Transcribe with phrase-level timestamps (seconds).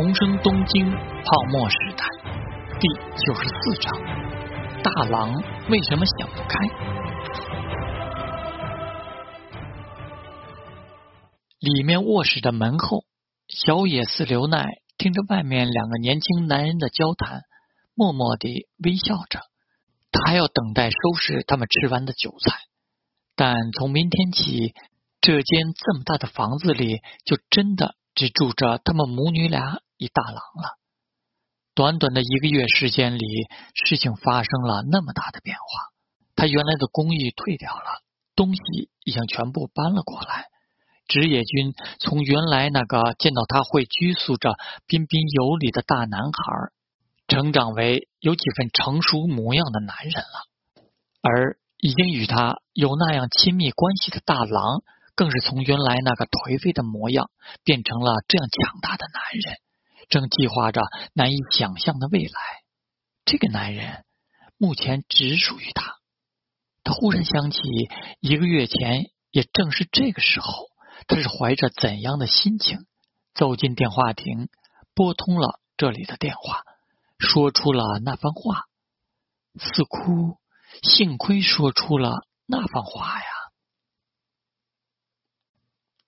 [0.00, 2.06] 重生东京泡沫时代
[2.80, 2.88] 第
[3.22, 3.92] 九十四章：
[4.82, 5.30] 大郎
[5.68, 6.58] 为什么想不开？
[11.58, 13.04] 里面卧室的门后，
[13.48, 17.42] 小野寺流奈听着外面两个年轻男人的交谈，
[17.94, 19.40] 默默地微笑着。
[20.12, 22.56] 他还要等待收拾他们吃完的酒菜，
[23.36, 24.72] 但从明天起，
[25.20, 27.96] 这间这么大的房子里就真的。
[28.12, 30.80] 只住着他们母女俩一大郎了。
[31.74, 33.26] 短短的一个月时间里，
[33.74, 35.62] 事情发生了那么大的变化。
[36.34, 38.00] 他原来的公寓退掉了，
[38.34, 38.62] 东西
[39.04, 40.46] 已经全部搬了过来。
[41.06, 44.54] 职野君从原来那个见到他会拘束着、
[44.86, 46.72] 彬彬有礼的大男孩，
[47.28, 50.80] 成长为有几分成熟模样的男人了。
[51.20, 54.82] 而已经与他有那样亲密关系的大郎。
[55.16, 57.30] 更是从原来那个颓废的模样，
[57.62, 59.58] 变成了这样强大的男人，
[60.10, 60.82] 正计划着
[61.14, 62.32] 难以想象的未来。
[63.24, 64.04] 这个男人
[64.58, 65.96] 目前只属于他。
[66.82, 67.60] 他忽然想起，
[68.20, 70.66] 一个月前，也正是这个时候，
[71.06, 72.86] 他是怀着怎样的心情
[73.32, 74.48] 走进电话亭，
[74.94, 76.64] 拨通了这里的电话，
[77.18, 78.64] 说出了那番话。
[79.56, 80.38] 似乎
[80.82, 83.26] 幸亏说出了那番话呀。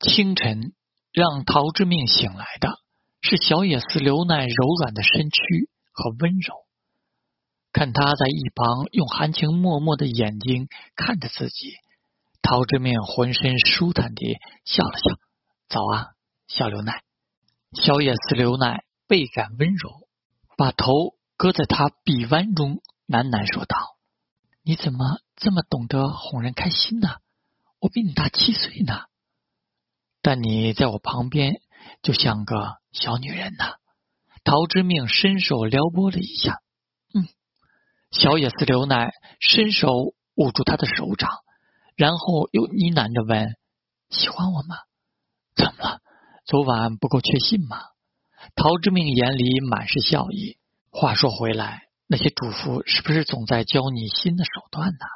[0.00, 0.74] 清晨，
[1.12, 2.78] 让陶之命醒来的
[3.28, 6.54] 是小野寺流奈柔软的身躯和温柔。
[7.72, 11.72] 看他在一旁用含情脉脉的眼睛看着自己，
[12.40, 15.18] 陶之命浑身舒坦地笑了笑
[15.68, 16.06] ：“早啊，
[16.46, 17.02] 小流奈。”
[17.74, 20.06] 小野寺流奈倍感温柔，
[20.56, 23.96] 把头搁在他臂弯中，喃喃说道
[24.62, 27.08] ：“你怎么这么懂得哄人开心呢？
[27.80, 29.00] 我比你大七岁呢。”
[30.22, 31.60] 但你在我旁边，
[32.02, 33.74] 就像个小女人呐。
[34.44, 36.60] 陶之命伸手撩拨了一下，
[37.14, 37.26] 嗯，
[38.10, 41.30] 小野寺流奈伸手捂住他的手掌，
[41.96, 43.56] 然后又呢喃着问
[44.10, 44.76] ：“喜欢我吗？
[45.54, 46.00] 怎么了？
[46.44, 47.78] 昨晚不够确信吗？”
[48.54, 50.58] 陶之命眼里满是笑意。
[50.90, 55.06] 话说回来，那些主妇是不是总在教你新的手段呢？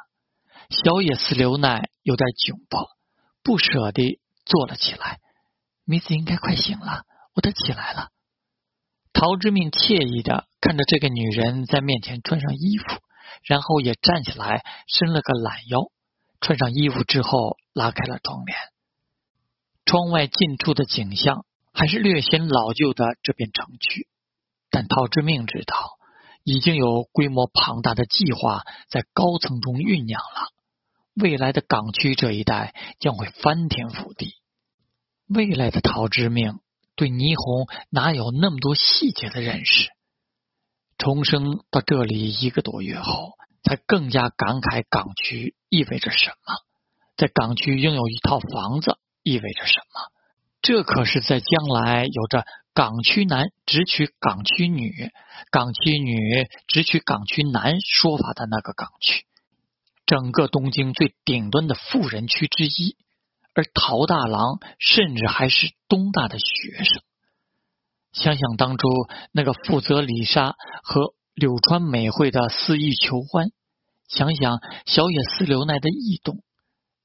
[0.69, 2.89] 小野寺流奈有点窘迫，
[3.43, 4.19] 不舍地。
[4.43, 5.19] 坐了起来，
[5.91, 7.03] 米子应该快醒了，
[7.35, 8.11] 我得起来了。
[9.11, 12.85] 陶之命惬意的看着这个女人在面前穿上衣服，
[13.43, 15.91] 然后也站起来，伸了个懒腰，
[16.39, 18.57] 穿上衣服之后拉开了窗帘。
[19.83, 21.43] 窗外近处的景象
[21.73, 24.07] 还是略显老旧的这片城区，
[24.69, 25.75] 但陶之命知道，
[26.45, 30.47] 已经有规模庞大的计划在高层中酝酿了。
[31.15, 34.35] 未来的港区这一带将会翻天覆地。
[35.33, 36.59] 未来的陶之命
[36.97, 39.87] 对霓虹哪有那么多细节的认识？
[40.97, 43.31] 重生到这里一个多月后，
[43.63, 46.55] 才更加感慨港区意味着什么。
[47.15, 50.11] 在港区拥有一套房子意味着什么？
[50.61, 55.11] 这可是在将来有着“港区男只娶港区女，
[55.49, 59.25] 港区女只娶港区男”说法的那个港区。
[60.05, 62.97] 整个东京最顶端的富人区之一，
[63.53, 67.03] 而陶大郎甚至还是东大的学生。
[68.13, 68.87] 想想当初
[69.31, 73.51] 那个负责李莎和柳川美惠的肆意求欢，
[74.07, 76.43] 想想小野寺流奈的异动，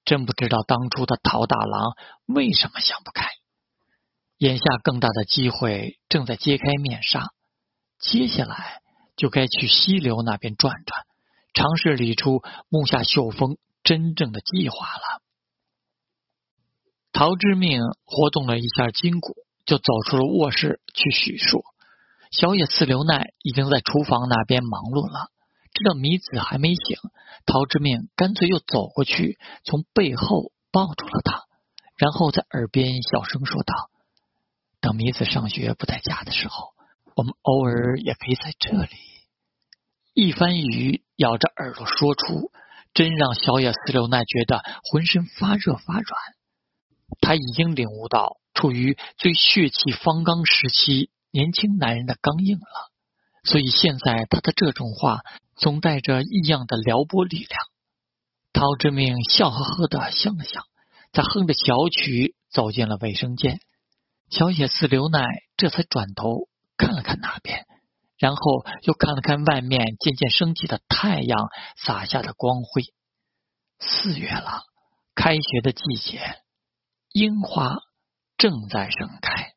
[0.05, 1.93] 真不知道当初的陶大郎
[2.27, 3.28] 为什么想不开。
[4.39, 7.31] 眼下更大的机会正在揭开面纱，
[8.01, 8.83] 接下来
[9.17, 11.07] 就该去溪流那边转转。
[11.55, 15.23] 尝试理出木下秀峰真正的计划了。
[17.16, 21.65] 陶之命活动了一下筋骨，就走出了卧室去叙述。
[22.31, 25.31] 小野寺留奈已经在厨房那边忙碌了，
[25.72, 26.99] 知道米子还没醒，
[27.47, 31.45] 陶之命干脆又走过去，从背后抱住了他，
[31.97, 33.72] 然后在耳边小声说道
[34.83, 36.74] ：“等米子上学不在家的时候，
[37.15, 38.91] 我们偶尔也可以在这里。”
[40.12, 42.53] 一番语咬着耳朵说出，
[42.92, 44.62] 真让小野寺留奈觉得
[44.92, 46.35] 浑身发热发软。
[47.27, 52.93] 他已经领悟到处于最血气方刚时期年轻男人的刚硬了，
[53.43, 55.23] 所以现在他的这种话
[55.57, 57.61] 总带着异样的撩拨力量。
[58.53, 60.63] 陶之命笑呵呵的想了想，
[61.11, 63.59] 他哼着小曲走进了卫生间。
[64.31, 65.25] 小野寺流奈
[65.57, 66.47] 这才转头
[66.77, 67.67] 看了看那边。
[68.19, 72.84] 然后又看了看外面渐渐升起的太阳洒下的光辉。
[73.81, 74.63] 四月了，
[75.17, 76.21] 开学的季节，
[77.16, 77.78] 樱花
[78.36, 79.54] 正在盛开。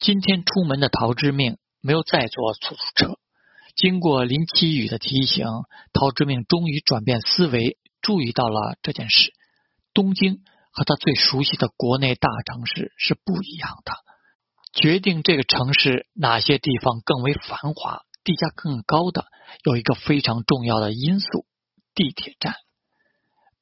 [0.00, 3.18] 今天出门的陶之命没有再坐出租车。
[3.76, 5.46] 经过林奇宇的提醒，
[5.92, 9.32] 陶之命终于转变思维，注意到了这件事：
[9.92, 10.42] 东京
[10.72, 13.92] 和他最熟悉的国内大城市是不一样的。
[14.72, 19.26] 决定这个城市哪些地方更为繁华、地价更高的，
[19.62, 21.46] 有一个非常重要的因素——
[21.94, 22.56] 地铁站。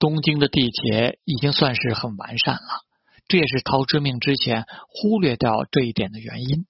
[0.02, 2.82] 东京的地铁已经算是很完善了，
[3.28, 6.66] 这也是陶之命之前忽略掉这一点的原因。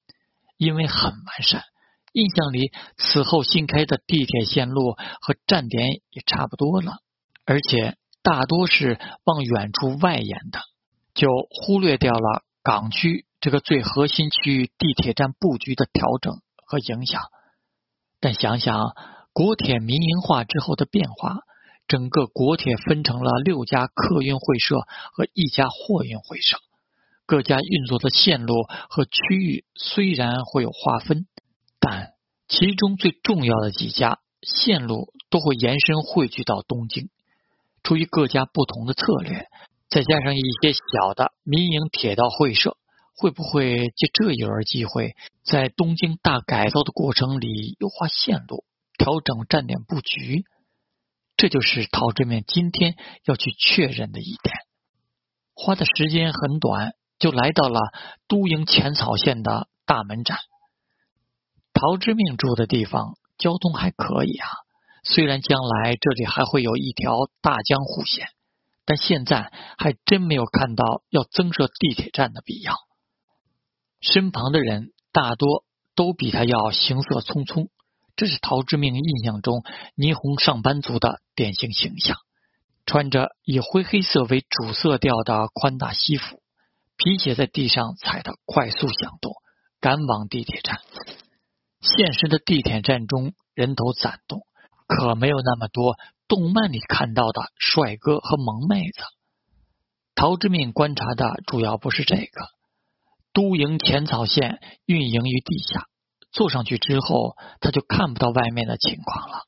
[0.59, 1.65] 因为很完善，
[2.13, 4.93] 印象里此后新开的地铁线路
[5.23, 6.99] 和站点也差不多了，
[7.47, 10.61] 而且大多是往远处外延的，
[11.15, 13.25] 就忽略掉了港区。
[13.41, 16.35] 这个最核心区域地铁站布局的调整
[16.67, 17.23] 和影响，
[18.21, 18.95] 但想想
[19.33, 21.39] 国铁民营化之后的变化，
[21.93, 24.77] 整个国铁分成了六家客运会社
[25.13, 26.57] 和一家货运会社，
[27.27, 28.55] 各家运作的线路
[28.89, 31.27] 和区域虽然会有划分，
[31.79, 32.13] 但
[32.49, 37.11] 其中最重要的几家线路都会延伸汇聚到东京。
[37.83, 39.49] 出于各家不同的策略，
[39.91, 42.79] 再加上一些小的民营铁道会社。
[43.15, 48.65] 会不会借这一轮机会，在东京大改造的过程里优化线路、
[48.97, 50.45] 调整站点布局？
[51.43, 52.95] 这就是陶之面今天
[53.25, 54.55] 要去确认的一点。
[55.55, 57.81] 花的时间很短，就来到了
[58.29, 60.39] 都营浅草线的大门站。
[61.73, 64.47] 陶之命住的地方交通还可以啊，
[65.03, 68.29] 虽然将来这里还会有一条大江户线，
[68.85, 72.77] 但现在还真没有看到要增设地铁站的必要。
[74.01, 75.65] 身旁的人大多
[75.97, 77.67] 都比他要行色匆匆，
[78.17, 79.63] 这是陶之命印象中
[79.97, 82.17] 霓虹上班族的典型形象。
[82.85, 86.43] 穿着以灰黑色为主色调的宽大西服，
[86.97, 89.35] 皮鞋在地上踩得快速响动，
[89.81, 90.81] 赶往地铁站。
[91.81, 94.47] 现实的地铁站中人头攒动，
[94.89, 99.01] 可没有那么多动漫里看到的帅哥和萌妹子。
[100.17, 102.49] 陶之命观察的主要不是这个。
[103.33, 105.87] 都营浅草线运营于地下，
[106.33, 109.45] 坐上去之后，他就看不到外面的情况了。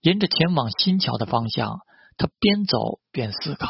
[0.00, 1.78] 沿着前往新桥的方向，
[2.16, 3.68] 他边走边思考。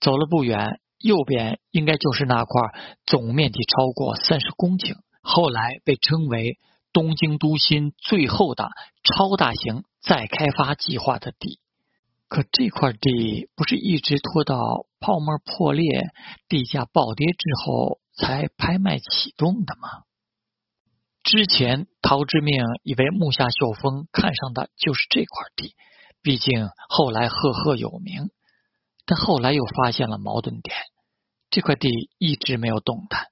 [0.00, 2.62] 走了不远，右边应该就是那块
[3.04, 6.58] 总面积超过三十公顷，后来被称为
[6.92, 8.70] 东京都心最后的
[9.04, 11.60] 超大型再开发计划的地。
[12.28, 16.10] 可这块地不是一直拖到泡沫破裂、
[16.48, 18.00] 地价暴跌之后？
[18.12, 19.88] 才拍卖启动的吗？
[21.30, 25.76] 之前陶之命以为木下秀峰看上的就是这块地，
[26.22, 28.30] 毕竟后来赫赫有名。
[29.06, 30.76] 但后来又发现了矛盾点：
[31.48, 33.28] 这块地一直没有动弹，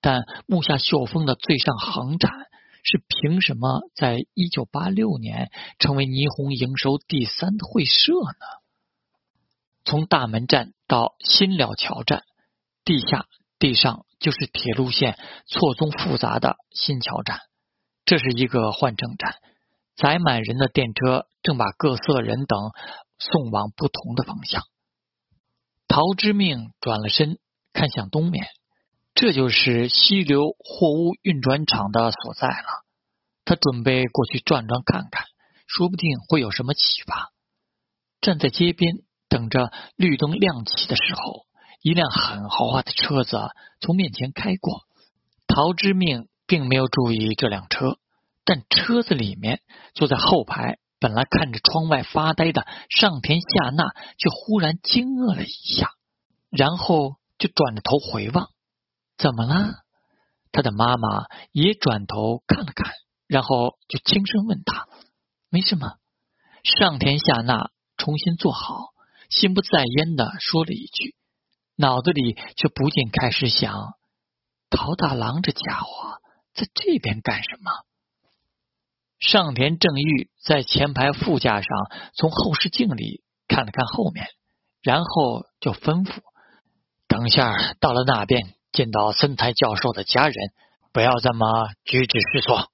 [0.00, 2.30] 但木下秀峰的最上横展
[2.84, 5.50] 是凭什么在一九八六年
[5.80, 8.46] 成为霓虹营收第三的会社呢？
[9.84, 12.22] 从大门站到新料桥站，
[12.84, 13.26] 地下。
[13.58, 17.40] 地上就是铁路线错综复杂的新桥站，
[18.04, 19.36] 这是一个换乘站，
[19.96, 22.70] 载满人的电车正把各色人等
[23.18, 24.62] 送往不同的方向。
[25.88, 27.38] 陶之命转了身，
[27.72, 28.46] 看向东面，
[29.14, 32.84] 这就是溪流货物运转场的所在了。
[33.46, 35.24] 他准备过去转转看看，
[35.66, 37.30] 说不定会有什么启发。
[38.20, 38.96] 站在街边
[39.30, 41.46] 等着绿灯亮起的时候。
[41.82, 43.38] 一辆很豪华的车子
[43.80, 44.82] 从面前开过，
[45.46, 47.98] 陶之命并没有注意这辆车，
[48.44, 49.62] 但车子里面
[49.94, 55.90] 坐在后排，本来看着窗外发呆的上田夏娜，却忽然惊愕了一下，
[56.50, 58.48] 然后就转着头回望。
[59.16, 59.72] 怎么了？
[60.52, 62.92] 他的妈妈也转头看了看，
[63.26, 64.88] 然后就轻声问他
[65.48, 65.94] ：“没什么。”
[66.62, 68.88] 上田夏娜重新坐好，
[69.30, 71.14] 心不在焉的说了一句。
[71.80, 73.94] 脑子里却不禁开始想：
[74.68, 76.20] 陶大郎这家伙
[76.52, 77.72] 在这边干什么？
[79.18, 81.68] 上田正玉在前排副驾上
[82.14, 84.26] 从后视镜里看了看后面，
[84.82, 86.20] 然后就吩咐
[87.08, 90.34] ：“等下到了那边见到森台教授的家人，
[90.92, 92.70] 不要这么举止失措。”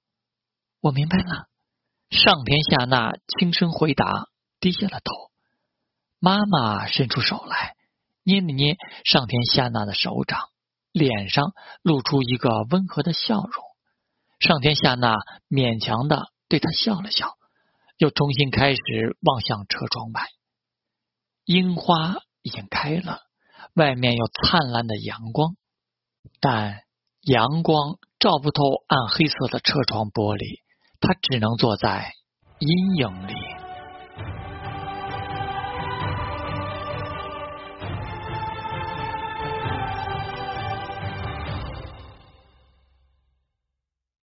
[0.83, 1.47] 我明白了。
[2.09, 4.27] 上田夏娜轻声回答，
[4.59, 5.13] 低下了头。
[6.19, 7.76] 妈妈伸出手来。
[8.27, 10.49] 捏了捏上田夏娜的手掌，
[10.91, 13.63] 脸上露出一个温和的笑容。
[14.39, 15.15] 上田夏娜
[15.49, 17.37] 勉强的对他笑了笑，
[17.97, 20.27] 又重新开始望向车窗外。
[21.45, 23.21] 樱花已经开了，
[23.75, 25.55] 外面有灿烂的阳光，
[26.41, 26.81] 但
[27.21, 30.59] 阳光照不透暗黑色的车窗玻璃，
[30.99, 32.11] 他只能坐在
[32.59, 33.66] 阴影里。